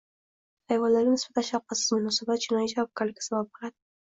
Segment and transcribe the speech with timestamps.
[0.73, 3.79] Hayvonlarga nisbatan shafqatsiz munosabat– jinoiy javobgarlikka sabab bo‘ladi ng